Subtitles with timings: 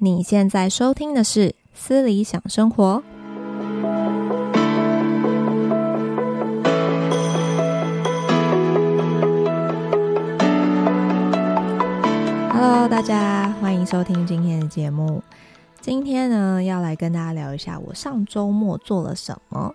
[0.00, 3.02] 你现在收听的是《私理想生活》。
[12.52, 15.20] Hello，大家欢迎收听今天的节目。
[15.80, 19.74] 今天呢，要来跟大家聊一下我上周末做了什么。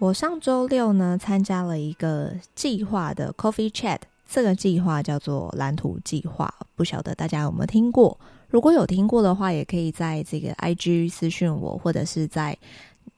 [0.00, 8.18] 我上周六呢，参加了一个计划的 Coffee Chat，这个计划叫做蓝图计划，不晓得大家有没有听过？
[8.54, 12.56] 如果有听过的话，也可以在这个 IG 私讯我，或者是在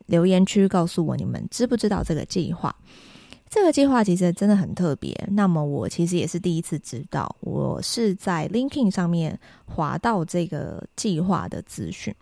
[0.07, 2.75] 留言区告诉我你们知不知道这个计划。
[3.51, 5.15] 这个计划其实真的很特别。
[5.33, 12.15] 那么我其实也是第一次知道，我是在 Linkin 上面滑到这个计划的资讯。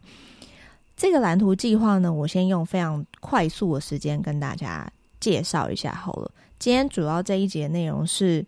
[0.97, 6.29] 这个蓝图计划呢，我先用非常快速的时间跟大家介绍一下好了。
[6.59, 8.45] 今天主要这一节内容是。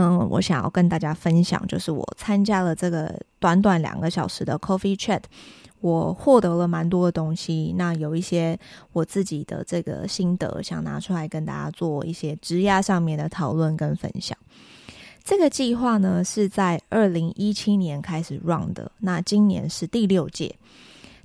[0.00, 5.22] 嗯，我想要跟大家分享，就是我参加了这个短短两个小时的 Coffee Chat，
[5.80, 7.74] 我获得了蛮多的东西。
[7.76, 8.56] 那有一些
[8.92, 14.38] 我自己的这个心得，想拿出来跟大家做一些职涯上面的讨论跟分享。
[15.24, 20.54] 这个计划呢，是在二零一七年开始 run 的，那今年是第六届。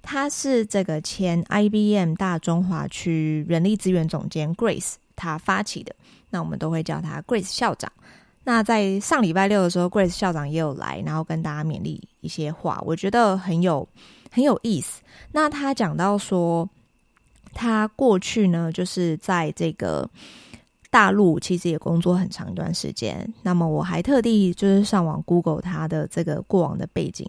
[0.01, 5.95] 他是这个前 IBM 大中华区人力资源总监 Grace 他发起的，
[6.31, 7.91] 那我们都会叫他 Grace 校长。
[8.45, 13.87] 那在上礼拜六的时候，Grace 校长也有来，然后跟大家勉励一些话，我觉得很有
[14.31, 15.01] 很有意思。
[15.31, 16.67] 那他讲到说，
[17.53, 20.09] 他过去呢，就是在这个
[20.89, 23.33] 大陆其实也工作很长一段时间。
[23.43, 27.25] 那么我还特地就是上网 Google 他的这个过往的背景，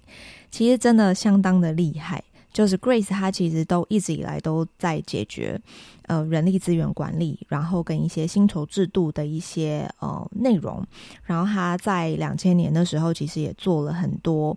[0.51, 2.23] 其实真的相当的厉害。
[2.55, 5.61] 就是 Grace，他其实都一直以来都在解决，
[6.07, 10.87] 呃，人力资源管理，然后跟一些薪酬制度的一些呃内容。
[11.25, 14.57] 然后他在两千年的时候，其实也做了很多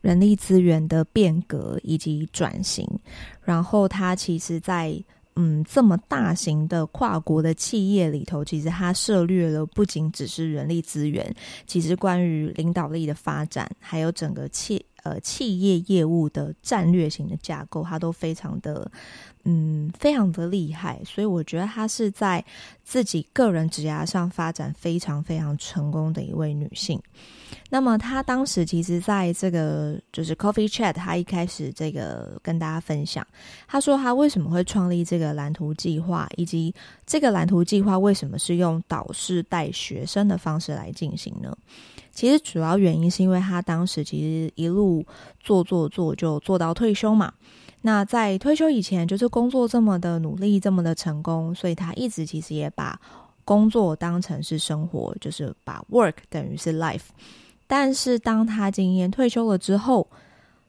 [0.00, 2.88] 人力资源的变革以及转型。
[3.42, 4.96] 然后他其实在
[5.34, 11.34] 嗯这么大型的跨国的企业里头，其实他涉猎了不仅只是人力资源，
[11.66, 14.86] 其实关于领导力的发展，还有整个企。
[15.06, 18.90] 呃，企业业务的战略型的架构，他都非常的，
[19.44, 22.44] 嗯，非常的厉害，所以我觉得她是在
[22.82, 27.00] 自己个人职涯上发展非常非常成功的一位女性。
[27.70, 33.24] 那么她当时其实在这个就是 Coffee Chat，她一开始这个跟大家分享，
[33.68, 36.74] 她说她为什么会创立这个蓝图计划，以及
[37.06, 41.56] 这个蓝图计划为什么是用导师带学生的方式来进行呢？
[42.16, 45.04] 其实主要原因是因为他当时其实一路
[45.38, 47.32] 做做做就做到退休嘛。
[47.82, 52.98] 那在退休以前，就是工作这么的努力，这么的成功，所以他一直其实也把
[53.44, 57.08] 工作当成是生活，就是把 work 等于是 life。
[57.68, 60.08] 但是当他今年退休了之后，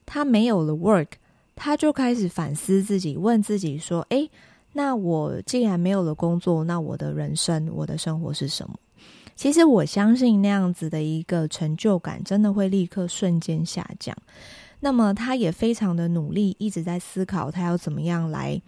[0.06, 1.08] 他没有了 work，
[1.56, 4.30] 他就开始反思自己，问自己说：“诶，
[4.74, 8.76] 那我既然没有了工作，那我的人生，我的生活是什么？”
[9.38, 14.14] 其实我相信那样子的一个成就感，真的会立刻瞬间下降。
[14.80, 18.60] 那么他也非常的努力，一直在思考他要怎么样来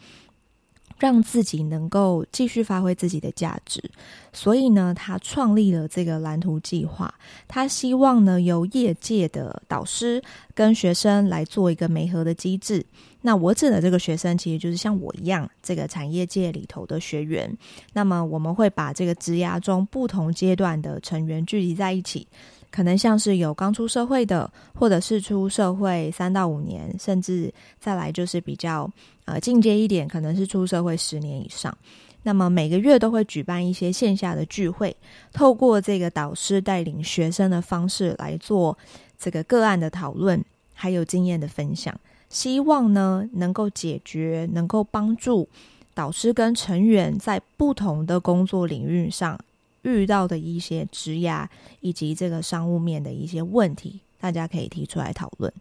[0.99, 3.83] 让自己能够继续发挥自己的价值。
[4.31, 7.13] 所以呢，他创立了这个蓝图计划。
[7.47, 10.21] 他希望呢，由业界的导师
[10.53, 12.85] 跟学生来做一个媒合的机制。
[13.21, 17.53] 那我指的这个学生，其实就是像我一样，这个产业界里头的学员。
[17.91, 22.25] 那么我们会把这个职涯中不同阶段的成员聚集在一起，
[22.71, 28.89] 可能像是有刚出社会的，或者是出社会三到五年，甚至再来就是比较
[29.25, 31.77] 呃进阶一点，可能是出社会十年以上。
[32.23, 34.95] 那么每个月都会举办一些线下的聚会，
[35.33, 38.77] 透过这个导师带领学生的方式来做
[39.17, 40.41] 这个个案的讨论，
[40.73, 41.93] 还有经验的分享。
[42.29, 45.49] 希望呢，能够解决，能够帮助
[45.93, 49.37] 导师跟成员在不同的工作领域上
[49.81, 51.47] 遇到的一些职涯
[51.81, 55.51] 以及这个商务面的一些问题，大家可以提出来讨论。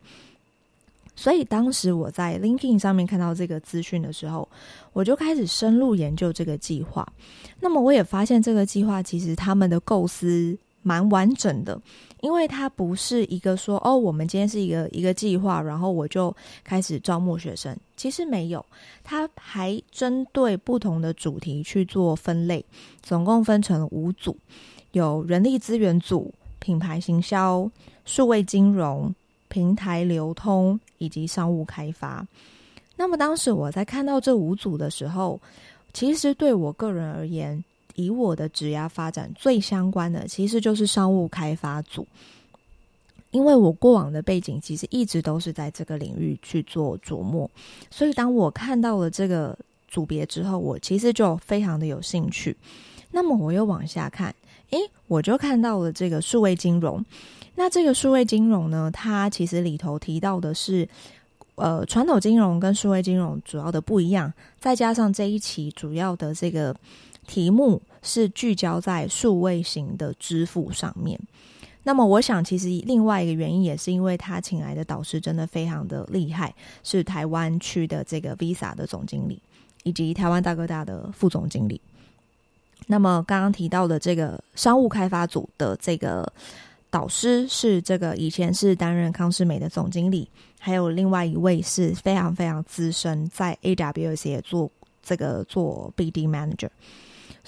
[1.17, 4.49] 所以当时我在 LinkedIn 上面看到这个资讯的时候，
[4.93, 7.07] 我就开始深入研究这个计划。
[7.61, 10.57] 那么我也发现这个计划其实他们的构思。
[10.83, 11.79] 蛮完整的，
[12.21, 16.35] 因为它不是一个说哦，我们今天是一个一个计划，然后我就
[16.65, 17.77] 开始招募学生。
[17.97, 18.65] 其实没有，
[19.03, 22.65] 它还针对不同的主题去做分类，
[23.03, 24.37] 总共分成五组，
[24.93, 27.71] 有人力资源组、品牌行销、
[28.05, 29.15] 数位金融、
[29.49, 32.27] 平台流通以及商务开发。
[32.97, 35.41] 那么当时我在看到这五组的时候，
[35.93, 37.63] 其实对我个人而言，
[37.99, 42.07] 以我的职涯发展最相关的，其实就是商务开发组。
[43.31, 47.51] 因为我过往的背景其实一直都是在这个领域去做琢磨，
[47.91, 52.57] 所以当我看到了这个组别之后，我其实就非常的有兴趣。
[53.11, 54.35] 那么我又往下看，
[54.71, 54.79] 诶，
[55.09, 57.05] 我就看到了这个数位金融。
[57.57, 60.89] 那这个数位金融呢，它其实里头提到的是，
[61.57, 66.75] 呃，传统金融跟数位金融主要的不一样，再加上这一期主要的这个
[67.29, 71.21] 题目是聚焦在数位型的支付上面。
[71.85, 76.53] 那么，我想其实另外一个原因也是因为他请来的导师真的非常的厉害，
[76.83, 79.41] 是台湾区的这个 Visa 的总经理，
[79.85, 81.81] 以及台湾大哥大的副总经理。
[82.87, 86.31] 那么刚刚提到的这个商务开发组的这个
[86.91, 90.29] 导师是这个以前是担任康世美的总经理，
[90.59, 94.71] 还有另外一位是非常非常资深，在 AWS 也做
[95.03, 96.69] 这个做 BD Manager。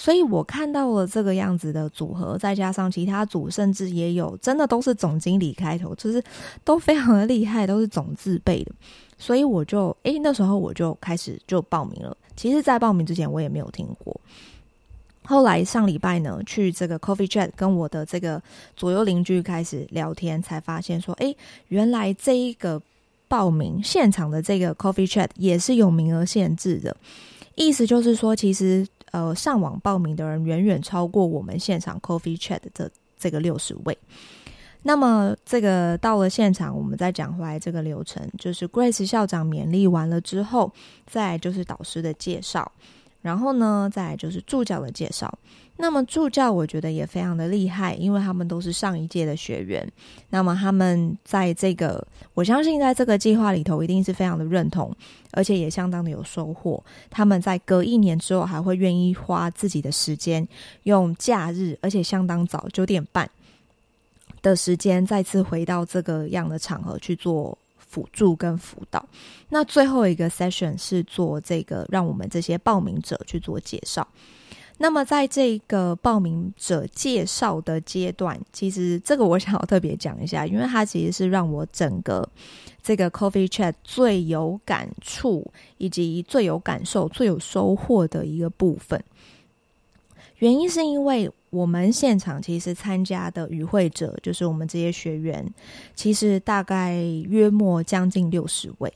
[0.01, 6.25] 所以我看到了这个样子的组合，再加上其他组，甚至也有真的都是总经理开头，就是
[6.65, 8.73] 都非常的厉害，都是总字辈的。
[9.19, 12.17] 所以我就诶，那时候我就开始就报名了。
[12.35, 14.19] 其实，在报名之前我也没有听过。
[15.23, 18.43] 后来上礼拜呢，去这个 Coffee Chat 跟我的这个
[18.75, 21.37] 左右邻居开始聊天，才发现说，诶，
[21.69, 22.81] 原来这一个
[23.29, 26.97] 报名现场的这个 Coffee Chat 也是有名额限制的。
[27.55, 28.87] 意思就是说，其实。
[29.11, 33.97] 呃，上网报名的人远远超过我们现场 Coffee Chat 的这个六十位。
[34.83, 40.73] 那么，这个到了现场，我们再讲回来这个流程，就是 Grace 校长勉励完了之后，
[41.07, 42.73] 再就是导师的介绍。
[43.21, 45.31] 然后呢，再就是助教的介绍。
[45.81, 49.91] 那么助教我觉得也非常的厉害，因为他们都是上一届的学员。
[50.29, 54.95] 那么他们在这个，我相信在这个计划里头，一定是非常的认同，
[55.33, 56.83] 而且也相当的有收获。
[57.09, 60.47] 他们在隔一年之后，还会愿意花自己的时间，
[60.85, 63.29] 用假日，而且相当早，九点半
[64.43, 67.57] 的时间，再次回到这个样的场合去做。
[67.91, 69.05] 辅助跟辅导，
[69.49, 74.07] 那最后一个 session 是做这个，让我们这些报名者去做介绍。
[74.83, 82.27] 那么在这个报名者介绍的阶段，其实这个我想要特别讲一下，因为它其实是让我整个
[82.83, 85.47] 这个 Coffee Chat 最有感触，
[85.77, 89.05] 以及最有感受、最有收获的一个部分。
[90.39, 95.47] 原因是因为我们现场其实参加的与会者，就是我们这些学员，
[95.95, 96.97] 其实大概
[97.29, 98.91] 约莫将近六十位。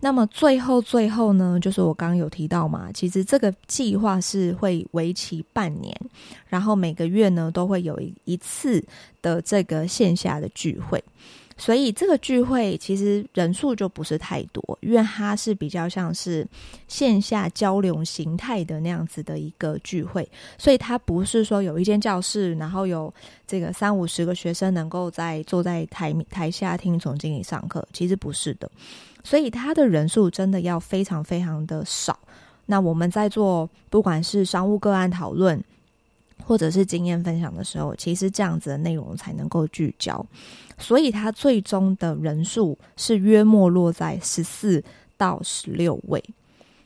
[0.00, 5.94] 那么最后最后呢，就是我刚刚有提到嘛，其实这个计划是会为期半年，
[6.48, 8.84] 然后每个月呢都会有一一次
[9.22, 11.02] 的这个线下的聚会。
[11.58, 16.46] 所以这个聚会其实人数就不是太多，因为它是比较像是
[16.86, 20.28] 线下交流形态的那样子的一个聚会，
[20.58, 23.12] 所以它不是说有一间教室，然后有
[23.46, 28.70] 这个三五十个学生能够在坐在台台下听总经理上课，其实不是的。
[29.26, 32.16] 所以它的人数真的要非常非常的少。
[32.64, 35.60] 那我们在做不管是商务个案讨论，
[36.44, 40.24] 或者是经验分享的时候，其实这样子的内容才能够聚焦。
[40.78, 44.80] 所以它最终的人数是约莫落在十四
[45.16, 46.22] 到十六位，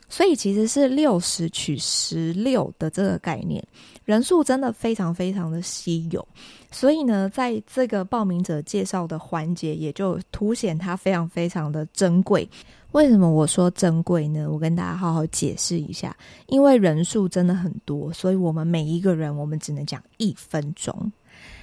[0.09, 3.63] 所以其实是六十取十六的这个概念，
[4.11, 6.27] 人数真的非常非常的稀有。
[6.73, 12.49] 所以呢，在这个报名者介绍的环节，也就凸显它非常非常的珍贵。
[12.91, 14.51] 为什么我说珍贵呢？
[14.51, 16.17] 我跟大家好好解释一下，
[16.49, 21.13] 因为人数真的很多，所以我们每一个人，我们只能讲一分钟。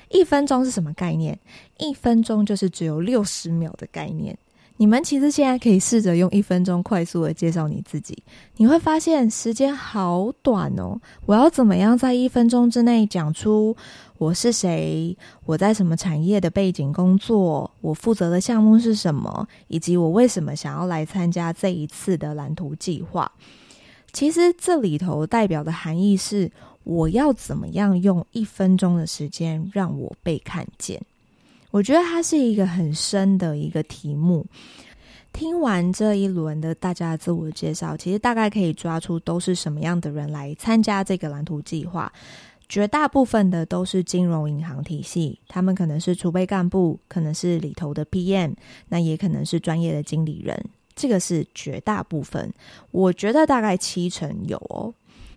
[0.08, 1.38] 一分钟是什么概念？
[1.80, 4.38] 一分钟就是只有六十秒的概念。
[4.78, 8.18] 你们其实现在可以试着用一分钟快速的介绍你自己，
[8.58, 11.00] 你会发现时间好短哦。
[11.26, 13.76] 我要怎么样在一分钟之内讲出
[14.18, 23.32] 我是谁，我在什么产业的背景工作，我负责的项目是什么，以及我为什么想要来参加这一次的蓝图计划？
[24.14, 26.52] 其实这里头代表的含义是。
[26.90, 31.02] 我要怎么样用一分钟的时间让我被看见？
[31.72, 34.46] 我觉得它是一个很深的一个题目。
[35.34, 42.12] 听完这一轮的大家自我介绍，其实大概可以抓出都是什么样的人来参加这个蓝图计划。
[42.70, 48.56] 绝大部分的都是金融银行体系，他们可能是储备干部，可能是里头的 PM，
[48.90, 50.62] 那也可能是专业的经理人。
[50.96, 52.52] 这个是绝大部分，
[52.92, 54.94] 我觉得大概七成有哦。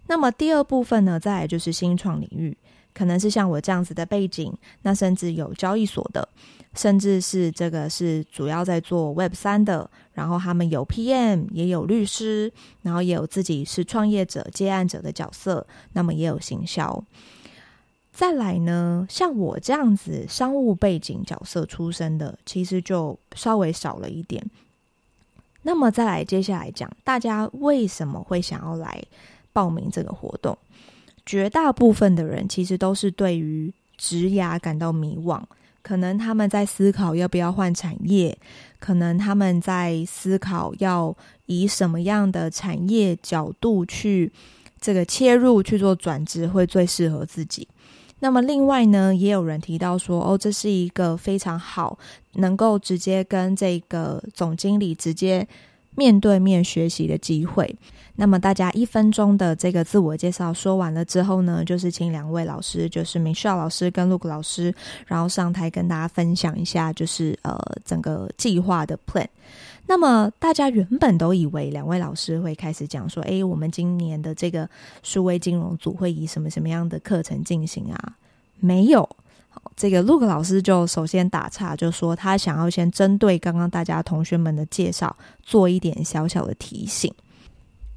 [0.07, 2.57] 那么第二部分呢，再来就是新创领域，
[2.93, 6.29] 可能是像我这样子的背景，那甚至有交易所的，
[6.75, 17.03] 甚至是这个是主要在做 Web 三的，然后他们有 PM，也有律师，然后也有自己是创业者、接案者的角色，那么也有行销。
[18.13, 24.45] 再来呢，像我这样子商务背景角色出身的，其实就稍微少了一点。
[25.63, 29.03] 那么再来，接下来讲，大家为什么会想要来
[29.53, 30.57] 报名这个活动？
[31.31, 35.41] 绝大部分的人其实都是对于职涯感到迷惘，
[35.81, 38.37] 可能他们在思考要不要换产业，
[38.81, 44.33] 可能他们在思考要以什么样的产业角度去
[44.81, 47.69] 这个切入去做转职会最适合自己。
[48.19, 51.97] 那么另外呢，也有人提到说，哦，这是一个非常好，
[52.33, 55.47] 能够直接跟这个总经理直接
[56.01, 57.77] 面对面学习的机会。
[58.17, 64.75] 那么大家一分钟的这个自我介绍说完了之后呢，就是请两位老师，就是 Michelle 老师跟 Luke 老师，
[65.07, 69.27] 然后上台跟大家分享一下，就是呃整个计划的 plan。
[69.87, 74.67] 那么大家原本都以为两位老师会开始讲说，诶，我们今年的这个
[75.03, 78.17] 数位金融组会以什么什么样的课程进行啊？
[78.59, 79.07] 没有，
[79.81, 87.11] 这个 Luke 老师就首先打岔，就说他想要先针对刚刚大家同学们的介绍做一点小小的提醒。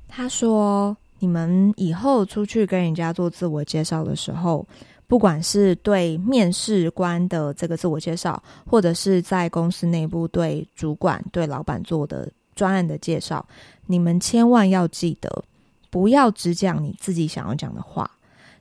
[0.08, 4.66] 他说，你们以后出去跟人家做自我介绍的时候。
[5.06, 13.46] 不管是对面试官的这个自我介绍，或者是在公司内部对主管、对老板做的专案的介绍，
[13.86, 15.44] 你们千万要记得，
[15.92, 18.10] 不要只讲你自己想要讲的话，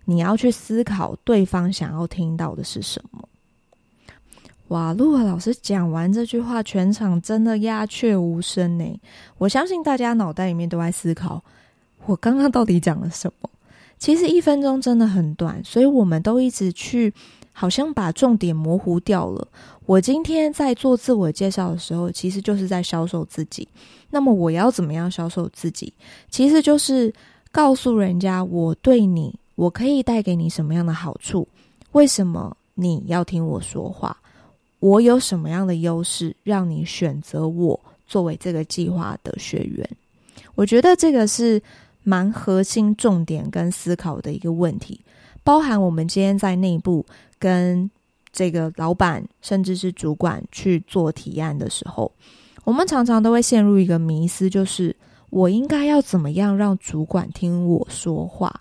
[0.04, 3.28] 你要去思考对方想要听到的是什么。
[4.68, 9.00] 哇，陆华老师讲完这句话，全场真的鸦雀无声呢。
[9.36, 11.42] 我相信大家脑袋里面都在思考，
[12.06, 13.50] 我刚刚到底讲了什么。
[13.98, 17.12] 其实一分钟真的很短，所以我们都一直去，
[17.52, 19.46] 好像把重点模糊掉了。
[19.84, 23.68] 我今天在做自我介绍的时候，其实就是在销售自己。
[24.10, 25.92] 那么我要怎么样销售自己？
[26.30, 27.12] 其实就是
[27.52, 31.46] 告诉人家我对你，我可以带给你什么样的好处？
[31.92, 34.16] 为什么你要听我说话？
[34.80, 37.78] 我有什么样的优势，让你选择我
[38.08, 39.88] 作为这个计划的学员？
[40.56, 41.62] 我觉得这个是。
[42.04, 45.00] 蛮核心重点跟思考的一个问题，
[45.44, 47.06] 包含我们今天在内部
[47.38, 47.88] 跟
[48.32, 52.10] 这个老板甚至是主管去做提案的时候，
[52.64, 54.96] 我们常常都会陷入一个迷思，就是
[55.30, 58.60] 我应该要怎么样让主管听我说话？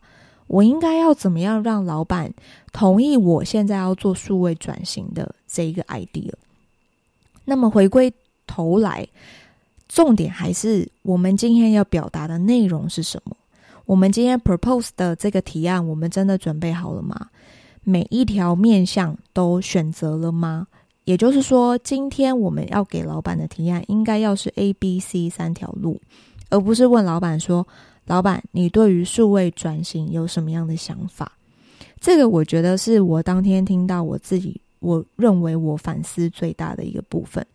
[0.51, 2.29] 我应该要怎么样让老板
[2.73, 6.33] 同意我现在要做数位转型的这一个 idea？
[7.45, 8.13] 那么回归
[8.45, 9.07] 头来。
[9.87, 13.35] 重点还是我们今天要表达的内容是什么？
[13.85, 17.27] 我们今天 propose 的这个提案，我们真的准备好了吗？
[17.83, 20.67] 每一条面向都选择了吗？
[21.05, 25.99] 也就是说，今天我们要给老板的提案，应该要是 A、B、C 三条路，
[26.49, 27.67] 而不是问老板说
[28.05, 31.31] ：“老板，你对于数位转型有什么样的想法？”
[32.01, 37.45] 这个我觉得是我当天听到我自己，我认为我反思最大的一个部分。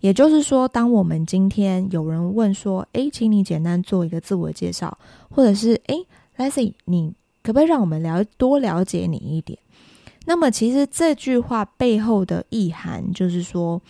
[0.00, 4.96] 也就是说，当我们今天有人问说：“诶，请你简单做一个自我介绍，
[5.28, 7.12] 或者是诶 lesy 你
[7.42, 9.58] 可不可以让我们了多了解你一点？”
[10.26, 13.80] 那么，其实这句话背后的意涵就是说，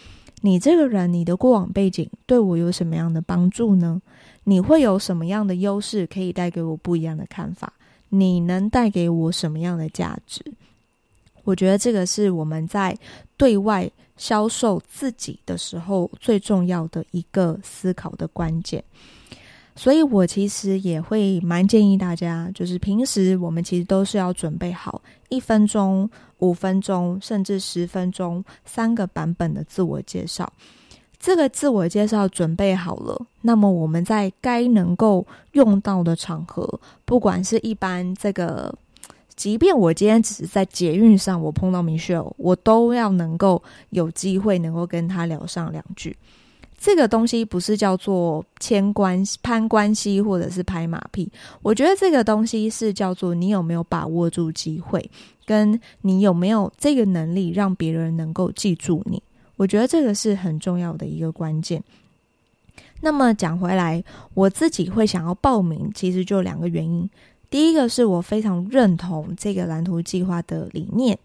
[0.41, 4.01] 你这个人，你的过往背景对我有什么样的帮助呢？
[4.45, 7.73] 你会有什么样的优势可以带给我不一样的看法？
[8.09, 10.45] 你能带给我什么样的价值？
[11.45, 12.97] 我觉得这个是我们在
[13.37, 13.91] 对外。
[14.15, 18.85] 销售自己的时候，最重要的一个思考的关键，
[19.75, 26.09] 所以我其实也会蛮建议大家，就是平时我们其实都是要准备好一分钟、
[26.39, 30.53] 五分钟，甚至十分钟三个版本的自我介绍。
[31.23, 36.69] 这个自我介绍准备好了，那么我们在该能够用到的场合，
[37.05, 38.75] 不管是一般这个。
[39.35, 43.61] 即便我今天只是在捷运上，我碰到 Michelle，我都要能够
[43.91, 46.15] 有机会能够跟他聊上两句。
[46.79, 51.31] 这个东西不是叫做牵关系、攀关系或者是拍马屁，
[51.63, 55.11] 我觉得这个东西是叫做你有没有把握住机会，
[55.47, 59.23] 跟你有没有这个能力让别人能够记住你。
[59.63, 61.81] 我觉得这个是很重要的一个关键。
[63.01, 64.03] 那么讲回来，
[64.35, 67.09] 我自己会想要报名，其实就两个原因。
[67.49, 71.17] 第一个是我非常认同这个蓝图计划的理念，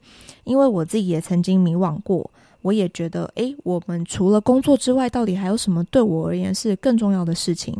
[0.43, 2.29] 因为我自己也曾经迷惘过，
[2.61, 7.75] 我也觉得，诶，我们除了工作之外，到底还有什么对我而言是更重要的事情？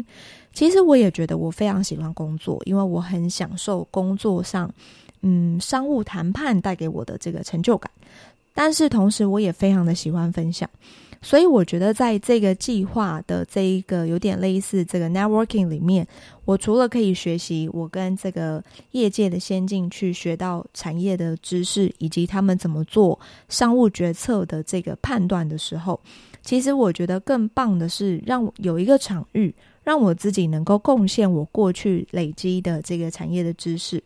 [0.53, 4.73] 其实我也觉得我非常喜欢工作，因为我很享受工作上，
[5.21, 7.91] 嗯，商务谈判带给我的这个成就感。
[8.59, 10.67] 但是同时，我也非常的喜欢分享，
[11.21, 16.07] 所以我觉得在这个计划的这一个有点类似这个 networking 里面，
[16.43, 25.99] 我除了可以学习我跟这个业界的先进去学到产业的知识，以及他们怎么做商务决策的这个判断的时候，
[26.41, 34.01] 其实我觉得更棒的是让有一个场域，让我自己能够贡献我过去累积的这个产业的知识。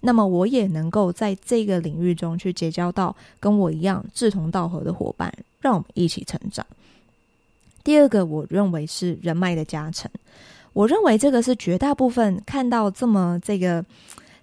[0.00, 6.66] 那么我也能够在这个领域中去结交到跟我一样志同道合的伙伴，让我们一起成长。
[7.84, 10.10] 第二个，我认为是人脉的加成。
[10.72, 13.84] 我认为这个是绝大部分看到这么这个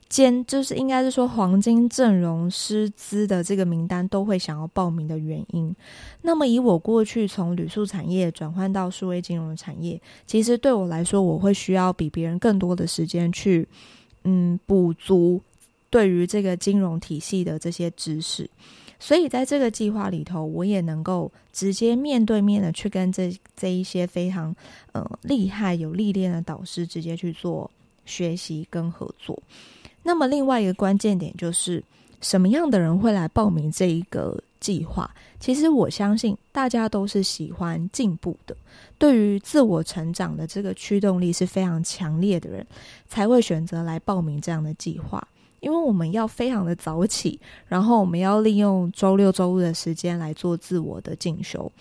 [0.10, 5.74] 尖，就是应该是说黄金阵容师资的这个名单都会想要报名的原因。
[6.24, 13.68] 那么以我过去从旅宿产业转换到数位金融产业，其实对我来说，我会需要比别人更多的时间去。
[14.29, 15.41] 嗯，补足
[15.89, 18.50] 对于这个金融体系的这些知识，
[19.00, 24.53] 所以在这个计划里头，我也能够直接面对面的去跟这这一些非常
[24.91, 27.72] 呃厉害、有历练的导师直接去做
[28.05, 29.41] 学习跟合作。
[30.03, 31.81] 那么另外一个关键点就是，
[32.19, 34.38] 什么样的人会来报名这一个
[34.68, 35.10] 计划？
[35.40, 38.54] 其实我相信大家都是喜欢进步的。
[38.98, 42.68] 对于自我成长的这个驱动力是非常强烈的人，
[43.08, 45.26] 才会选择来报名这样的计划。
[45.62, 51.72] 因为我们要非常的早起，然后我们要利用周六周日的时间来做自我的进修。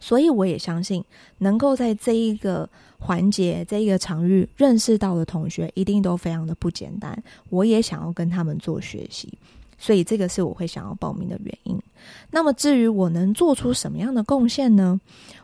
[0.00, 1.04] 所以我也相信，
[1.38, 7.22] 能够在这一个环节、这一个场域认识到的同学，一定都非常的不简单。
[7.50, 9.32] 我也想要跟他们做学习。
[9.80, 11.76] 所以这个是我会想要报名的原因。
[12.30, 15.00] 那么至于我能做出什么样的贡献呢？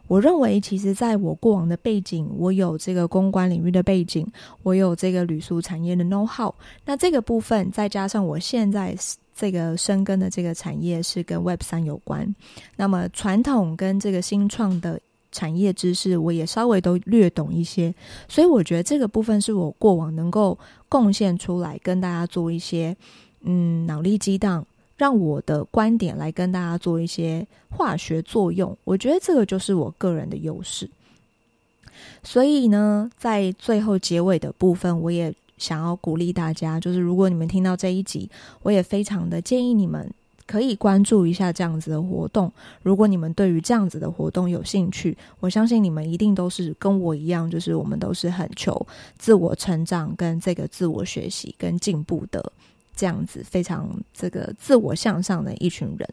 [0.07, 4.25] 我认为，其实在我过往的背景，我有这个公关领域的背景，
[4.63, 6.55] 我有这个旅宿产业的 know how。
[6.85, 8.97] 那这个部分再加上我现在
[9.35, 12.33] 这个深耕的这个产业是跟 Web 三有关，
[12.77, 15.01] 那么传统跟这个新创的
[15.33, 17.93] 产业知识，我也稍微都略懂一些。
[18.29, 20.57] 所以我觉得这个部分是我过往能够
[20.89, 22.97] 贡献出来跟大家做一些。
[23.47, 28.77] 嗯，脑力激荡，让我的观点来跟大家做一些化学作用。
[28.85, 30.91] 我觉得这个就是我个人的优势。
[32.23, 38.29] 所以呢，在最后结尾的部分，我也想要鼓励大家，就是如果你们听到这一集，
[38.63, 40.13] 我也非常的建议你们
[40.47, 42.53] 可以关注一下这样子的活动。
[42.83, 52.53] 如果你们对于这样子的活动有兴趣，我相信你们一定都是跟我一样，就是我们都是很求自我成长跟这个自我学习跟进步的。
[52.97, 56.09] 这样子非常这个自我向上的一群人，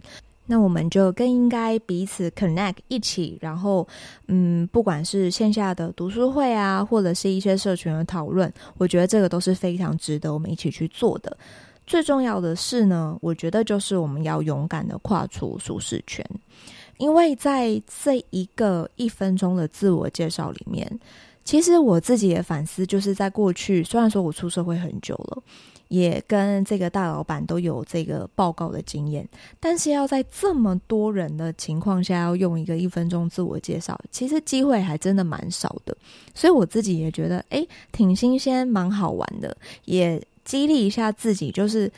[0.46, 3.88] 那我们就更应该彼此 connect 一起，然后
[4.28, 11.36] 嗯，不管是线下的读书会啊，或者是一些社群的讨论，我觉得这个都是非常值得我们一起去做的。
[11.88, 16.26] 最重要的是呢，我觉得就是我们要勇敢的跨出舒适圈，
[16.98, 21.00] 因为在这一个一分钟的自我介绍里面，
[21.46, 25.43] 其实我自己的反思就是在过去，虽然说我出社会很久了。
[25.93, 29.29] 也跟这个大老板都有这个报告的经验，
[29.60, 35.95] 但是要在这么多人的情况下，要用一个一分钟自我介绍，其实机会还真的蛮少的。
[36.34, 41.91] 所以我自己也觉得，诶，挺新鲜，蛮好玩的，也激励一下自己，就是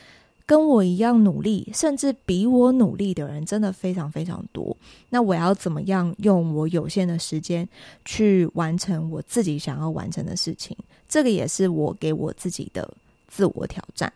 [0.45, 4.75] 跟我一样努力，甚至比我努力的人，真的非常非常多。
[5.09, 7.65] 那我要怎么样用我有限的时间
[8.03, 10.75] 去完成我自己想要完成的事情？
[11.07, 12.93] 这个也是我给我自己的。
[13.35, 14.13] 自我挑战。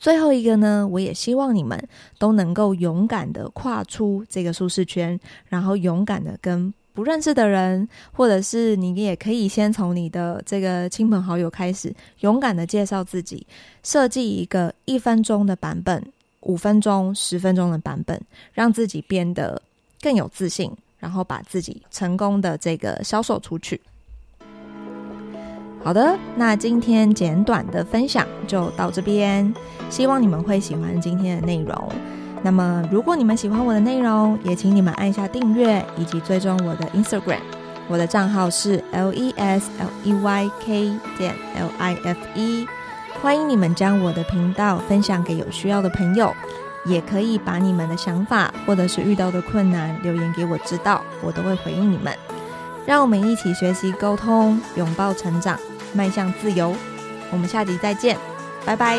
[0.00, 1.78] 最后一个呢，我也希望你们
[2.18, 13.46] 都能够勇敢的跨出这个舒适圈，然后勇敢的跟不认识的人，或者是你也可以先从你的这个亲朋好友开始，勇敢的介绍自己，
[13.82, 16.02] 设计一个一分钟的版本、
[16.40, 18.18] 五分钟、十分钟的版本，
[18.54, 19.60] 让自己变得
[20.00, 23.80] 更有自信，然后把自己成功的这个销售出去。
[25.86, 29.54] 好的，那今天简短的分享就到这边，
[29.88, 31.88] 希望你们会喜欢今天的内容。
[32.42, 37.38] 那么，如果你们喜欢我的内容，也请你们按下订阅以及追踪我的 Instagram，
[37.86, 42.66] 我的账号是 L E S L E Y K 点 L I F E。
[43.22, 46.34] 欢迎你们将我的频道分享给有需要的朋友，
[46.84, 52.12] 也可以把你们的想法或者是遇到的困难留言给我知道，我都会回应你们。
[52.84, 55.56] 让我们一起学习沟通，拥抱成长。
[55.96, 56.76] 迈向自由，
[57.32, 58.18] 我们下集再见，
[58.66, 58.98] 拜拜。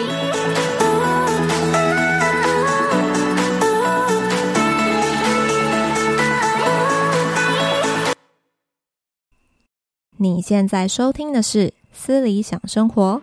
[10.19, 13.21] 你现在收听的是《思理想生活》。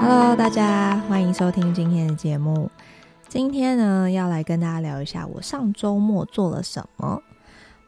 [0.00, 2.68] Hello，大家欢迎收听今天的节目。
[3.28, 7.20] 今天呢，要来跟大家聊一下我上周末做了什么。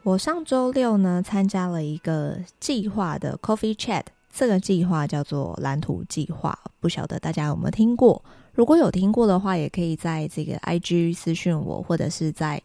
[0.03, 8.21] 我上周六呢，参加了一个计划的 Coffee Chat，这个计划叫做蓝图计划，不晓得大家有没有听过？
[8.53, 12.61] 如果有听过的话，也可以在这个 IG 私讯我，或者是在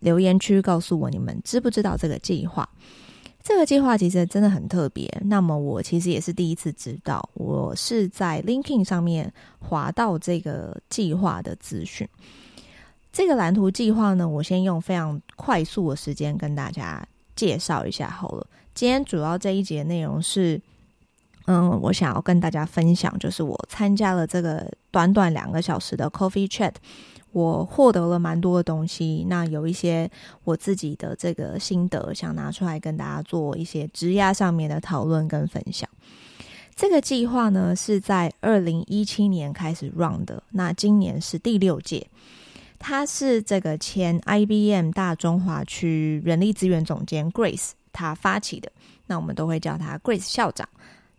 [0.00, 2.68] 留言区告诉我你们知不知道这个计划。
[3.50, 5.12] 这个计划其实真的很特别。
[5.24, 12.08] 那么我其实也是第一次知道，我是在 LinkedIn 上面滑到这个计划的资讯。
[13.12, 18.46] 这个蓝图计划呢，我先用非常快速的时间跟大家介绍一下好了。
[18.72, 20.58] 今天主要这一节内容是，
[21.46, 26.74] 嗯，我想要跟大家分享，就是我参加了这个短短两个小时的 Coffee Chat。
[27.32, 30.10] 我获得了蛮多的东西，那有一些
[30.42, 35.88] 我自己的这个心得，想拿出来跟大家做一些职涯上面的讨论跟分享。
[36.74, 42.06] 这个计划呢，是在二零一七年开始 run 的，那今年是第六届。
[42.78, 48.72] 他是这个前 IBM 大中华区人力资源总监 Grace 他发起的，
[49.06, 50.68] 那我们都会叫他 Grace 校长。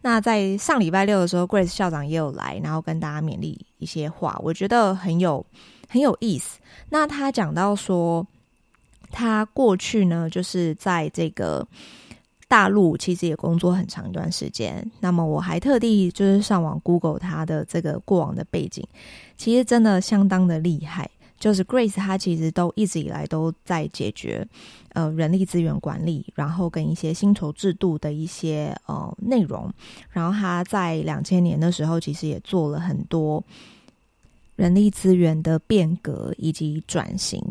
[0.02, 5.46] 那在上礼拜六的时候，Grace 校长也有来，然后跟大家勉励一些话，我觉得很有。
[5.92, 6.58] 很有意思。
[6.88, 8.26] 那他讲到说，
[9.12, 11.68] 他过去呢，就是在这个
[12.48, 14.90] 大陆，其实也工作很长一段时间。
[15.02, 18.88] 那么我还特地就是上网 Google 他的这个过往的背景，
[19.36, 21.10] 其实真的相当的厉害。
[21.38, 24.48] 就是 Grace，他其实都一直以来都在解决
[24.94, 29.74] 呃人力资源管理，然后跟一些薪酬制度的一些呃内容。
[30.12, 33.44] 然后他在两千年的时候，其实也做了很多。
[34.62, 37.44] 人力资源的变革以及转型，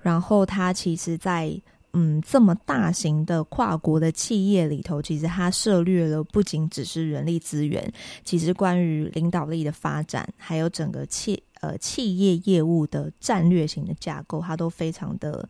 [0.00, 1.54] 然后它其实在，
[1.92, 7.92] 嗯这么大型的跨国的企业里头，其实它涉略了不仅只是人力资源，
[8.24, 15.46] 其实关于领导力的发展，还有整个企呃企业业务的战略型的架构，它都非常的。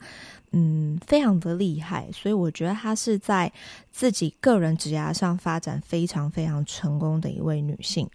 [0.56, 3.52] 嗯，非常的厉害，所以我觉得她是在
[3.90, 8.08] 自己个人职涯上发展非常非常成功的一位女性。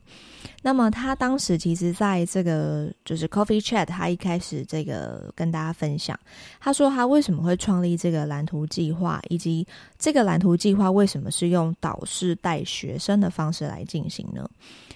[0.61, 6.17] 那么她当时其实在这个就是 Coffee Chat，她一开始这个跟大家分享，
[6.61, 14.49] 她说她为什么会创立这个蓝图计划，以及这个蓝图计划为什么是用导师带学生的方式来进行呢？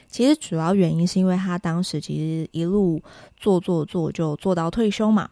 [0.07, 3.03] 其实主要原因是因为她当时其实一路
[3.35, 5.29] 做做做就做到退休嘛。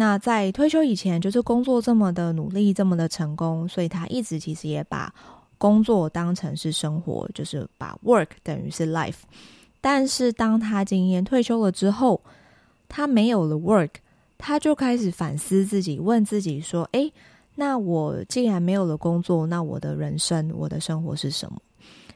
[0.00, 5.14] 那在退休以前，就是工作这么的努力，这么的成功，所以他一直其实也把
[5.58, 9.18] 工作当成是生活，就是把 work 等于是 life。
[9.78, 12.18] 但是当他今年退休了之后，
[12.88, 13.90] 他没有了 work，
[14.38, 17.12] 他就开始反思自己，问自己说：“诶，
[17.56, 21.60] 那我既然没有了工作，那我的人生，我的生活是什么？”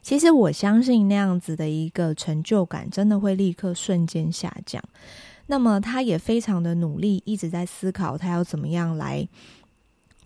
[0.00, 4.82] 其实我相信那样子的一个成就感，真的会立刻瞬间下降。
[5.46, 9.28] 那么他也非常的努力，一直在思考他要怎么样来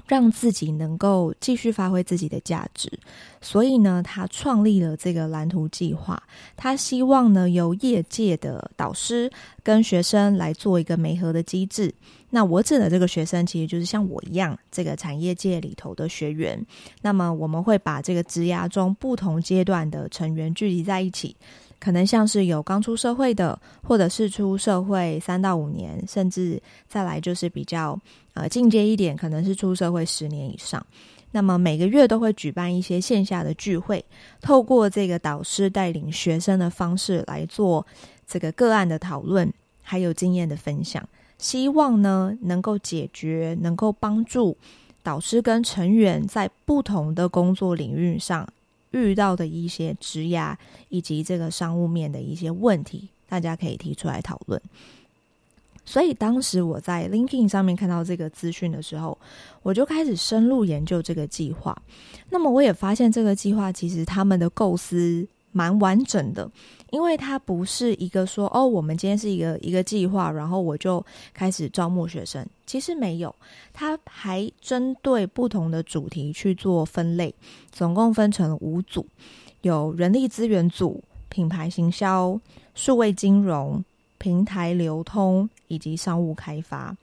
[0.06, 2.90] 让自己能够继续发挥自己的价值。
[3.40, 6.22] 所以呢，他创立了这个蓝图计划。
[6.56, 9.30] 他希望呢，由业界的导师
[9.62, 11.92] 跟学生来做一个媒合的机制。
[12.30, 16.64] 那我指的这个学生，其实就是像我一样，这个产业界里头的学员。
[17.02, 21.34] 那么我们会把这个职涯中不同阶段的成员聚集在一起。
[21.80, 27.98] 可能像是有刚出社会的，或者是出社会三到五年，甚至再来就是比较
[28.34, 30.84] 呃进阶一点，可能是出社会十年以上。
[31.30, 34.04] 那么每个月都会举办一些线下的聚会，
[34.40, 37.86] 透过这个导师带领学生的方式来做
[38.26, 41.06] 这个个案的讨论，还有经验的分享。
[41.36, 44.56] 希望呢能够解决，能够帮助
[45.02, 48.48] 导师跟成员在不同的工作领域上。
[48.90, 50.56] 遇到的一些职涯
[50.88, 54.60] 以及这个商务面的一些问题，大家可以提出来讨论。
[55.84, 59.16] 所以当时我在 LinkedIn 上面看到这个资讯的时候，
[59.62, 61.76] 我就开始深入研究这个计划。
[62.30, 65.26] 那么我也发现这个计划其实他们的构思。
[65.50, 66.48] 蛮完整的，
[66.90, 72.46] 因为它不是一个说哦，我们今天是一个一个计划，然后我就开始招募学生。
[72.66, 73.34] 其实没有，
[73.72, 77.34] 它还针对不同的主题去做分类，
[77.70, 79.06] 总共分成五组，
[79.62, 82.38] 有人力资源组、品牌行销、
[82.74, 83.84] 数位金融、
[84.18, 86.96] 平台流通以及商务开发。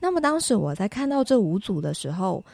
[0.00, 2.44] 那么当时我在看到这五组的时候，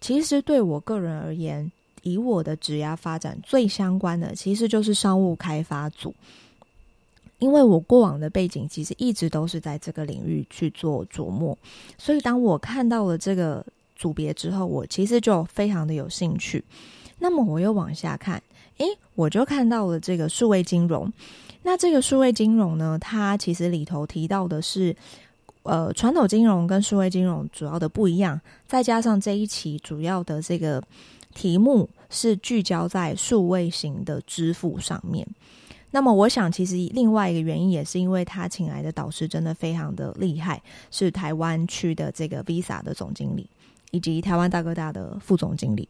[0.00, 1.70] 其实对我个人而言，
[2.06, 6.14] 以我的职涯发展最相关的，其实就是商务开发组，
[7.40, 11.58] 因为我过往的背景其实一直都是在这个领域去做琢磨，
[11.98, 13.66] 所以当我看到了这个
[13.96, 16.62] 组别之后，我其实就非常的有兴趣。
[17.18, 18.40] 那么我又往下看，
[18.78, 21.12] 诶，我就看到了这个数位金融。
[21.62, 24.94] 那这个数位金融呢，它其实里头提到的是，
[25.64, 30.80] 呃，传统金融跟数位金融主要的不一样，再加上这一期主要的这个
[31.36, 35.26] 题目是聚焦在数位型的支付上面。
[35.90, 43.46] 那么，我想其实另外一个原因也是因为他请来的导师真的非常的厉害，是台湾区的这个 Visa 的总经理，
[43.90, 45.86] 以及台湾大哥大的副总经理。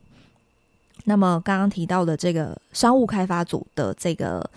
[1.04, 4.48] 那么刚刚提到的这个商务开发组的这个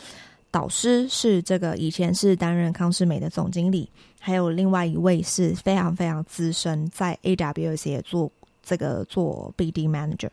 [0.50, 3.88] 导师是这个以前是担任康世美的总经理，
[4.20, 8.32] 还有另外一位是非常非常资深，在 AWS 也做
[8.64, 10.30] 这个做 BD Manager。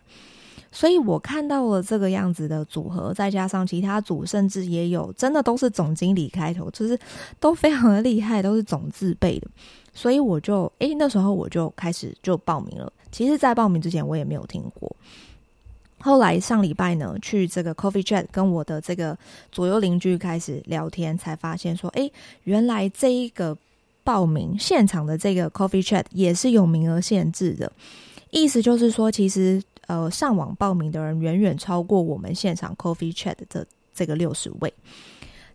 [0.79, 6.99] 所以我看到了这个样子的组合，再加上其他组，甚至也有真的都是总经理开头，就是
[7.41, 9.49] 都非常的厉害，都是总字辈的。
[9.95, 12.93] 所以我就诶，那时候我就开始就报名了。
[13.11, 14.95] 其实，在报名之前我也没有听过。
[15.99, 19.17] 后来上礼拜呢，去这个 Coffee Chat 跟我的这个
[19.51, 22.12] 左右邻居开始聊天，才发现说，诶，
[22.45, 23.57] 原来这一个
[24.05, 27.73] 报名现场的这个 Coffee Chat 也是有名额限制的。
[28.29, 29.62] 意思就是说，其实。
[29.87, 34.72] 呃，上网报名的人远远超过我们现场 Coffee Chat 的这这个六十位。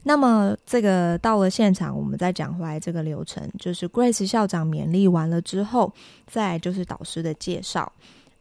[0.04, 5.94] 那么，这个到了现场，我们再讲回来这个流程，就是 Grace 校长勉励完了之后，
[6.26, 7.92] 再就是导师的介绍。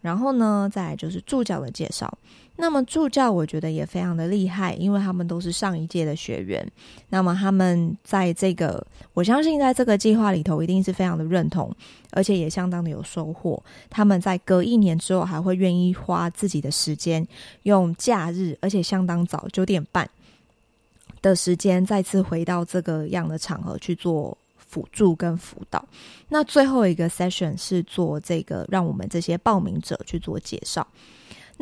[0.00, 2.16] 然后呢，再就是助教的介绍。
[2.61, 6.64] 那么助教我觉得也非常的厉害，因为他们都是上一届的学员。
[7.09, 11.75] 那么他们在这个，我相信在这个计划里头一定是非常的认同，
[12.11, 13.61] 而且也相当的有收获。
[13.88, 17.27] 他们在隔一年之后还会愿意花自己的时间，
[17.64, 20.09] 用假日，而且相当早，九点半
[21.20, 24.37] 的时间，再次回到这个样的场合去做。
[24.70, 25.85] 辅助跟辅导，
[26.29, 30.87] 那最后一个 session 是做这个，让我们这些报名者去做介绍。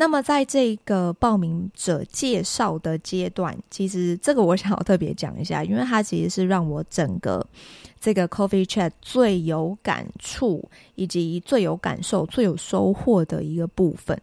[0.00, 7.44] 那么在这个报名者介绍的阶段，其实这个我想要特别讲一下，因为它其实是让我整个
[7.98, 14.16] 这个 Coffee Chat 最有感触，以及最有感受、最有收获的一个部分。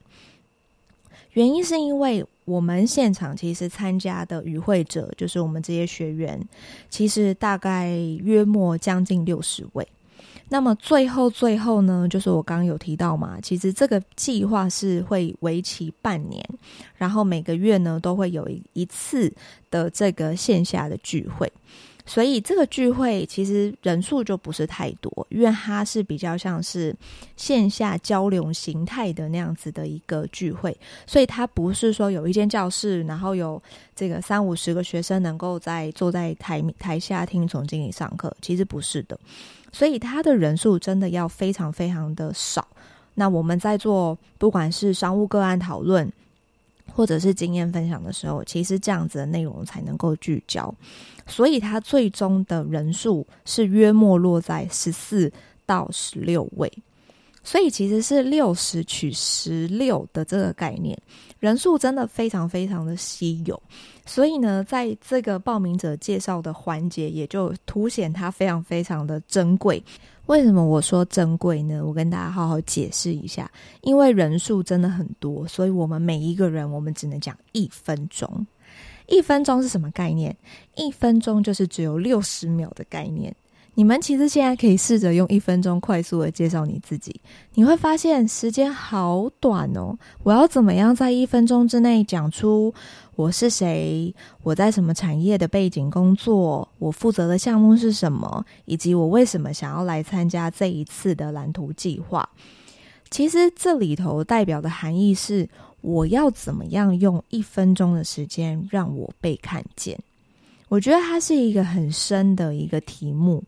[1.33, 6.41] 原因是因为我们现场其实参加的与会者，就是我们这些学员，
[6.89, 7.89] 其实大概
[8.23, 9.85] 约莫将近六十位。
[10.47, 16.43] 那么最后最后呢，就是我刚刚有提到嘛，其实这个计划是会为期半年，
[16.95, 19.33] 然后每个月呢都会有一一次
[19.71, 21.51] 的这个线下的聚会。
[22.07, 26.95] 所以这个聚会其实人数就不是太多，因为它是比较像是
[27.35, 30.77] 线下交流形态的那样子的一个聚会，
[31.07, 33.59] 所以它不是说有一间教室，然后有
[33.95, 39.19] 这个三五十个学生能够在坐在台台下听总经理上课，其实不是的。
[39.75, 42.65] 所以它的人数真的要非常非常的少。
[43.15, 46.09] 那我们在做不管是商务个案讨论，
[46.93, 50.73] 或者是经验分享的时候，其实这样子的内容才能够聚焦。
[51.27, 55.29] 所以他最终的人数是约莫落在十四
[55.65, 56.71] 到十六位，
[57.45, 60.99] 所以其实是六十取十六的这个概念，
[61.39, 63.61] 人数真的非常非常的稀有。
[64.05, 69.81] 所以呢，在这个报名者介绍的环节，也就凸显它非常非常的珍贵。
[70.25, 71.85] 为什么我说珍贵呢？
[71.85, 73.49] 我跟大家好好解释一下，
[73.81, 78.45] 因为人数真的很多，所以我们每一个人，我们只能讲一分钟。
[79.05, 80.35] 一分钟是什么概念？
[80.75, 83.35] 一分钟就是只有六十秒的概念。
[83.75, 87.19] 你们其实现在可以试着用一分钟快速的介绍你自己，
[87.53, 89.97] 你会发现时间好短哦。
[90.23, 92.73] 我要怎么样在一分钟之内讲出
[93.15, 102.27] 我是谁，我在什么产业的背景工作，我负责的项目是什么，以及我为什么想要来参加这一次的蓝图计划？
[103.09, 105.47] 其实这里头代表的含义是。
[105.81, 109.95] 我要怎么样用一分钟的时间让我被看见？
[110.75, 113.41] 我觉得它是一个很深的一个题目。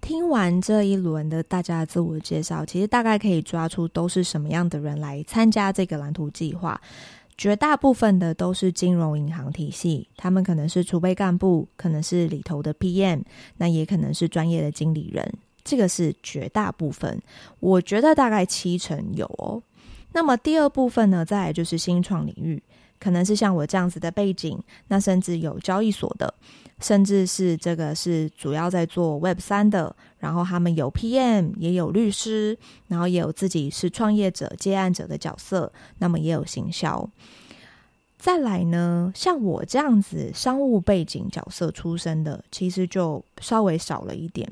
[0.00, 6.80] 听完这一轮的大家自我介绍，其实大概可以抓出都是什么样的人来参加这个蓝图计划。
[7.36, 13.22] 绝大部分的都是金融银行体系，他们可能是储备干部，可能是里头的 PM，
[13.56, 15.28] 那也可能是专业的经理人。
[15.64, 17.20] 这个是绝大部分，
[17.58, 19.60] 我觉得大概七成有哦。
[20.12, 22.62] 那么第二部分呢，再来就是新创领域，
[22.98, 26.32] 可能是像我这样子的背景，那甚至有交易所的，
[26.80, 32.56] 甚至是这个是主要在做 Web 三的，然后他们有 PM，也有律师，
[32.88, 37.08] 然后也有自己是创业者、接案者的角色，那么也有行销。
[38.18, 44.50] 再来呢，像我这样子商务背景角色出身的，其实就稍微少了一点。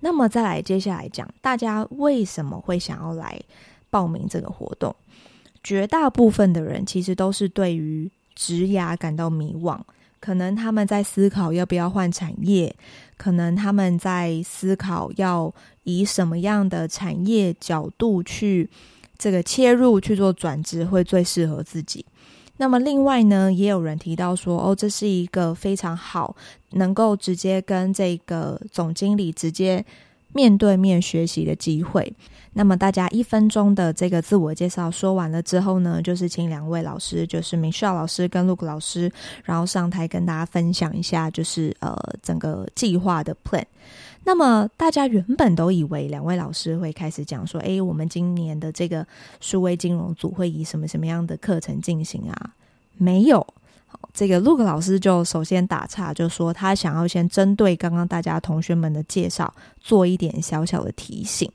[0.00, 3.40] 那么再来，接下来讲，大家为什么会想要来？
[3.90, 4.94] 报名这个活动，
[5.68, 9.78] 绝大部分的人其实都是对于职涯感到迷惘，
[10.18, 12.74] 可能他们在思考要不要换产业，
[13.18, 18.70] 可能他们在思考要以什么样的产业角度去
[19.18, 22.02] 这个切入去做转职会最适合自己。
[22.56, 26.34] 那么另外呢，也有人提到说，哦，这是一个非常好，
[26.70, 29.84] 能够直接跟这个总经理直接
[30.32, 32.12] 面对面学习的机会。
[32.54, 39.12] 那么大家一分钟的这个自我介绍说完了之后呢，就是请两位老师，就是 Michelle 老师跟 Luke 老师，
[39.44, 43.64] 然后上台跟大家分享一下，就是呃整个计划的 plan。
[44.24, 49.06] 那么大家原本都以为两位老师会开始讲说，诶，我们今年的这个
[49.40, 52.54] 数位金融组会以什么什么样的课程进行啊？
[52.96, 53.46] 没有。
[54.18, 61.48] 这个 Luke 老师就首先打岔，就说他想要先针对刚刚大家同学们的介绍做一点小小的提醒。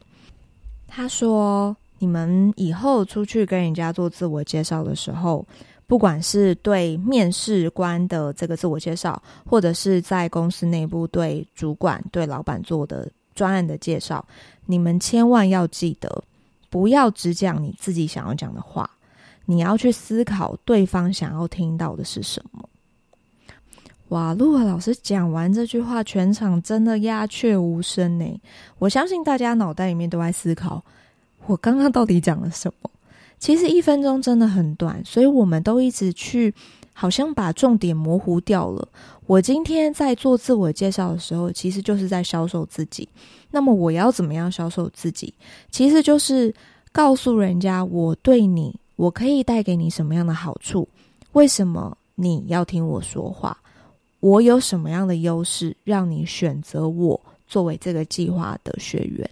[0.87, 5.45] 他说：“你们以后出去跟人家做自我介绍的时候，
[5.87, 14.25] 不管是对面试官的这个自我介绍，或者是在公司内部对主管、对老板做的专案的介绍，
[14.65, 16.23] 你们千万要记得，
[16.69, 18.89] 不要只讲你自己想要讲的话，
[19.45, 22.67] 你要去思考对方想要听到的是什么。”
[24.09, 28.41] 哇，陆老师讲完这句话，全场真的鸦雀无声呢。
[28.77, 30.83] 我相信大家脑袋里面都在思考，
[31.47, 32.89] 我刚刚到底讲了什么？
[33.39, 36.53] 其实一分钟真的很短，所以我们都一直去，
[36.93, 38.87] 好像把重点模糊掉了。
[39.25, 43.09] 我今天在做自我介绍的时候，其实就是在销售自己。
[43.49, 45.33] 那么我要怎么样销售自己？
[45.71, 46.53] 其实就是
[46.91, 50.87] 告诉人家，我对你，我可以带给你什么样的好处？
[51.33, 53.57] 为什么你要听我说话？
[54.21, 59.29] 我有什么样的优势，让你选择我作为这个计划的学员？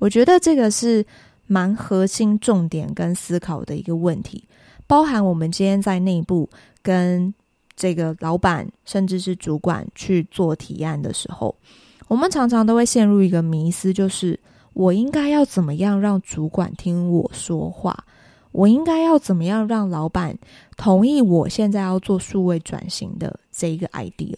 [0.00, 1.06] 我觉得这个是
[1.46, 4.42] 蛮核心、重点跟思考的一个问题，
[4.88, 6.48] 包含我们今天在内部
[6.82, 7.32] 跟
[7.76, 11.54] 这个老板甚至是主管去做提案的时候，
[12.08, 14.36] 我们常常都会陷入一个迷思，就是
[14.72, 18.04] 我应该要怎么样让主管听我说话？
[18.56, 20.34] 我应该要怎么样让老板
[20.78, 24.34] 同意我现在要做数位转型的这一个 idea？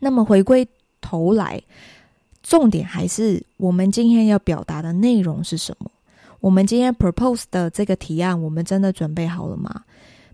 [0.00, 0.66] 那么回归
[1.00, 1.62] 头来，
[2.42, 5.88] 重点还是我们今天要表达的内容是什么？
[6.40, 9.82] 我们今天 propose 的这个提案，我们真的准备好了吗？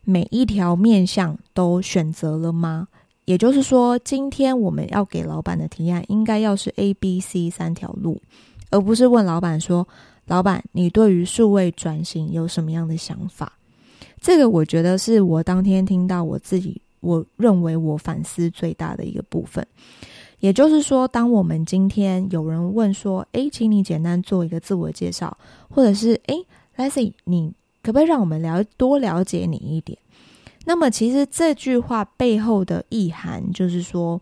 [0.04, 2.88] 每一条面向都选择了吗？
[3.26, 8.18] 也就是说，今天我们要给老板的提案，应该要是 A、B、C 三条路，
[8.70, 9.86] 而不是问老板说。
[10.26, 13.52] 老板，你对于数位转型有什么样的想法？
[14.20, 19.66] 这个我觉得是我当天听到我自己，我认为我反思最大的一个部分。
[20.38, 25.36] 也就是说，当我们今天有人问说：“诶，请你简单做一个自我介绍，
[25.68, 29.98] 或者是诶 lesy 你可不可以让我们了多了解你一点？”
[30.64, 34.20] 那么，其实这句话背后的意涵就是说，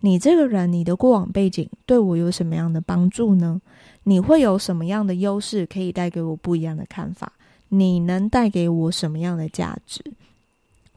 [0.00, 3.60] 你这个人，你的过往背景对我有什么样的帮助呢？
[4.04, 7.32] 你会有什么样的优势可以带给我不一样的看法？
[7.68, 10.02] 你能带给我什么样的价值？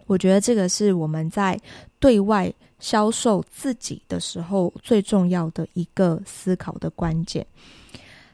[0.07, 1.59] 我觉得这个是我们在
[1.99, 7.45] 对外销售自己的时候最重要的一个思考的关键。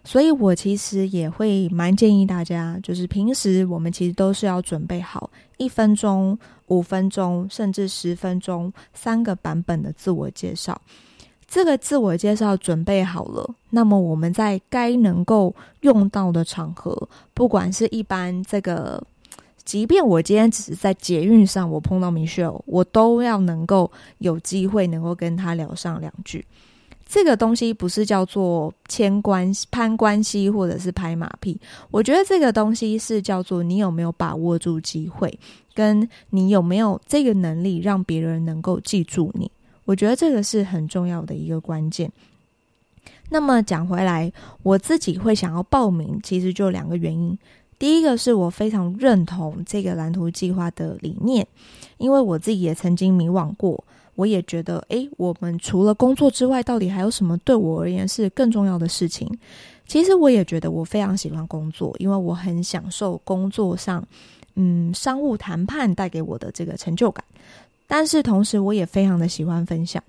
[0.04, 10.82] 所以我其实也会蛮建议大家，就是平时我们其实都是要准备好一分钟、五分钟，甚至十分钟三个版本的自我介绍。
[11.52, 19.04] 这个自我介绍准备好了，那么我们在该能够用到的场合，不管是一般这个，
[19.66, 26.46] 即便我今天只是在捷运上，我碰到 Michelle，我都要能够有机会能够跟他聊上两句。
[27.06, 31.60] 这个东西不是叫做牵关系、攀关系或者是拍马屁，
[31.90, 35.38] 我觉得这个东西是叫做你有没有把握住机会，
[35.74, 39.52] 跟你有没有这个能力让别人能够记住你。
[39.92, 42.10] 我觉得这个是很重要的一个关键。
[43.30, 44.32] 那么讲回来，
[44.64, 47.38] 我自己会想要报名，其实就两个原因。
[47.78, 51.46] 第一个是我非常认同这个蓝图计划的理念，
[51.98, 53.84] 因为我自己也曾经迷惘过，
[54.16, 59.30] 我也觉得，诶，我们除了工作之外，到底还有什么对我而言是更重要的事情？
[59.88, 64.02] 其实我也觉得我非常喜欢工作，因为我很享受工作上，
[64.56, 67.26] 嗯，商务谈判带给我的这个成就感。
[67.94, 70.02] 但是同时，我也非常的喜欢分享，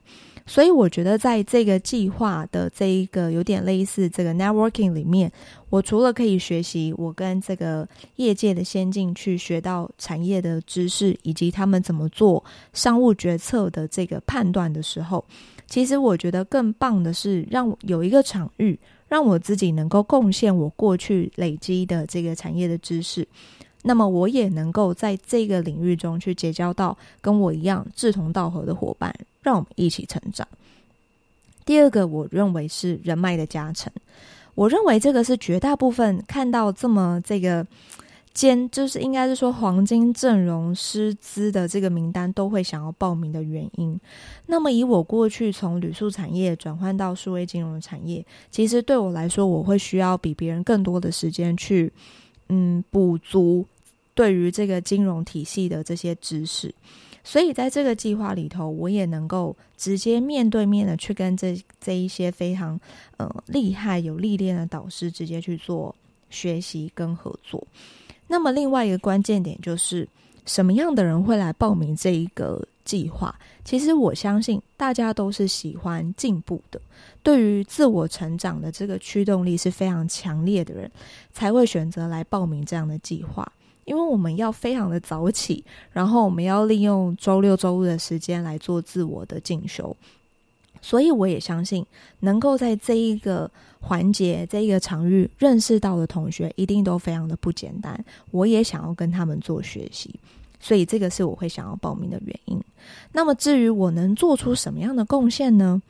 [0.46, 5.32] 所以我觉得在这个计划的这一个有点类似这个 networking 里面，
[5.68, 15.24] 我除了可以学习我跟这个业界的先进去学到产业的知识，以及他们怎么做商务决策的这个判断的时候，
[15.66, 18.78] 其实我觉得更棒的是让有一个场域，
[19.08, 23.26] 让我自己能够贡献我过去累积的这个产业的知识。
[23.82, 30.46] 那么我也能够在这个领域中去结交到跟我一样志同道合的伙伴，让我们一起成长。
[31.64, 33.92] 第二个，我认为是人脉的加成。
[34.54, 37.66] 我认为这个是绝大部分看到这么这个
[38.34, 43.98] 尖，就是应该是说黄金阵容师资的这个名单都会想要报名的原因。
[44.46, 51.90] 那么以我过去从旅宿产业转换到数位金融产业，其实对我来说，我会需要比别人更多的时间去
[52.48, 53.66] 嗯补足
[54.14, 56.74] 对于这个金融体系的这些知识。
[57.24, 62.78] 所以在这个计划里头，我也能够直接面对面的去跟这这一些非常
[63.16, 65.94] 呃厉害有历练的导师直接去做
[66.30, 67.64] 学习跟合作。
[68.26, 70.08] 那么另外一个关键点就是，
[70.46, 73.34] 什么样的人会来报名这一个计划？
[73.64, 76.80] 其实我相信大家都是喜欢进步的，
[77.22, 80.90] 对于自我成长的这个驱动力是非常强烈的人，
[81.32, 83.50] 才会选择来报名这样的计划。
[83.84, 89.96] 因为我们要非常的早起，然后我们要利用周六周日的时间来做自我的进修，
[90.80, 91.84] 所以我也相信，
[92.20, 98.04] 能够在这一个环节、这一个场域认识到的同学，一定都非常的不简单。
[98.30, 100.14] 我也想要跟他们做学习。
[100.62, 102.58] 所以这个是我会想要报名的原因。
[103.12, 105.82] 那么至于我能做出什么样的贡献呢？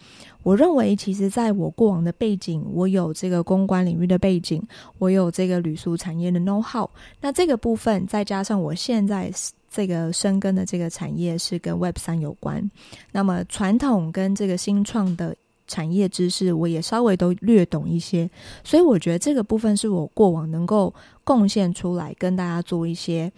[0.43, 4.61] 我认为，其实在我过往的背景，我有这个公关领域的背景，
[4.99, 6.89] 我有这个旅宿产业的 know how。
[7.21, 9.31] 那这个部分再加上我现在
[9.71, 12.69] 这个深耕的这个产业是跟 Web 三有关，
[13.13, 15.37] 那么传统跟这个新创的
[15.69, 18.29] 产业知识，我也稍微都略懂一些。
[18.65, 20.93] 所以我觉得这个部分是我过往能够
[21.23, 23.33] 贡献出来跟大家做一些。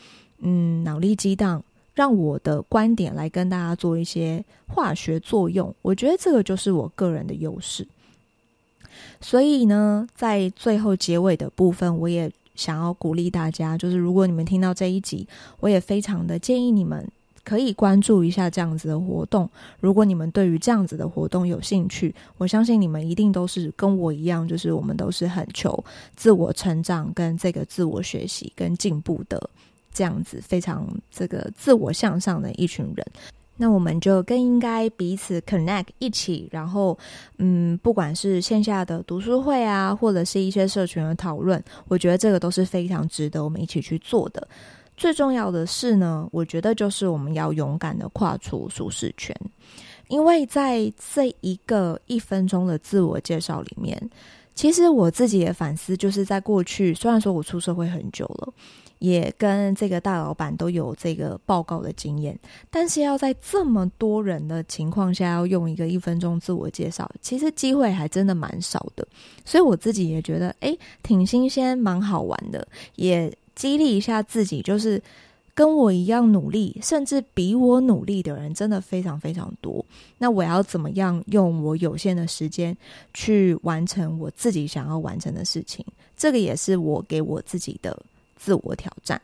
[0.45, 1.64] 嗯，脑力激荡，
[1.95, 5.74] 让我的观点来跟大家做一些化学作用。
[5.82, 7.86] 我觉得这个就是我个人的优势。
[9.20, 15.26] 所以呢，在最后结尾的部分，我也想要鼓励大家，就是如果你们听到这一集，
[15.61, 17.09] 我也非常的建议你们
[17.42, 19.49] 可以关注一下这样子的活动。
[19.80, 25.82] 如果你们对于这样子的活动有兴趣，我相信你们一定都是跟我一样，就是我们都是很求
[26.14, 29.51] 自我成长、跟这个自我学习、跟进步的。
[29.95, 33.07] 这样子非常这个自我向上的一群人，
[33.57, 36.99] 那我们就更应该彼此 connect 一起，然后
[37.38, 44.47] 嗯，不管是线下的读书会啊，或者是一些社群的讨论，我觉得这个都是非常值得我们一起去做的。
[44.97, 49.34] 最重要的是呢，我觉得就是我们要勇敢的跨出舒适圈，
[50.09, 54.11] 因为在这一个一分钟的自我介绍里面，
[54.55, 58.53] 其实我自己的反思就是在过去，虽然说我出社会很久了。
[59.05, 62.38] 也跟这个大老板都有这个报告的经验，
[62.70, 69.07] 但是要在这么多人的情况下，要用一个一分钟自我介绍，其实机会还真的蛮少的。
[69.44, 75.02] 所以我自己也觉得，诶，挺新鲜，蛮好玩的，也激励一下自己，就是
[75.55, 79.84] 跟我一样努力，甚至比我努力的人，真的非常非常多。
[80.16, 82.74] 那我要怎么样用我有限的时间
[83.12, 85.84] 去完成我自己想要完成的事情？
[86.16, 88.00] 这个也是我给我自己的。
[88.37, 89.20] 自我挑战，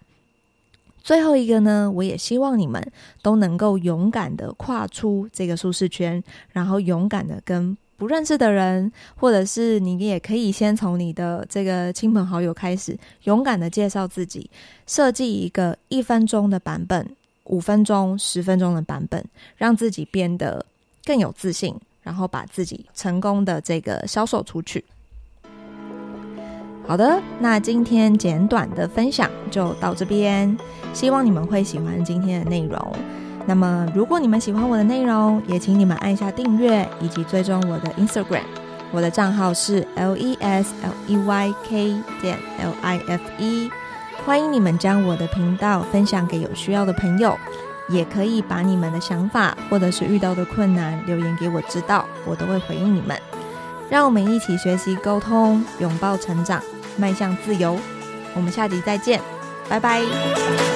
[1.02, 2.80] 最后一个呢，我也希望你们
[3.22, 14.50] 都能够勇敢的跨出这个舒适圈，然后勇敢的跟不认识的人，或者是你也可以先从你的这个亲朋好友开始，勇敢的介绍自己，
[14.86, 19.22] 设计一个一分钟的版本、五分钟、十分钟的版本，
[19.56, 20.64] 让自己变得
[21.04, 24.82] 更有自信，然后把自己成功的这个销售出去。
[26.86, 30.56] 好的，那今天简短的分享就到这边，
[30.92, 32.92] 希望你们会喜欢今天的内容。
[33.46, 38.42] 那么，如果你们喜欢我的内容，也请你们按下订阅以及追踪我的 Instagram，
[38.90, 43.70] 我的账号是 L E S L E Y K 点 L I F E。
[44.26, 47.36] 欢迎你们将我的频道分享给有需要的朋友，
[47.88, 53.16] 也可以把你们的想法或者是遇到的困难留言给我知道，我都会回应你们。
[53.90, 56.62] 让我们一起学习沟通，拥抱成长。
[56.96, 57.78] 迈向自由，
[58.34, 59.20] 我们下集再见，
[59.68, 60.69] 拜拜。